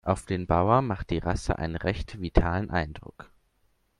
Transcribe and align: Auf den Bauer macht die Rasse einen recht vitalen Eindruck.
Auf 0.03 0.25
den 0.25 0.47
Bauer 0.47 0.81
macht 0.81 1.11
die 1.11 1.19
Rasse 1.19 1.59
einen 1.59 1.75
recht 1.75 2.19
vitalen 2.19 2.71
Eindruck. 2.71 3.29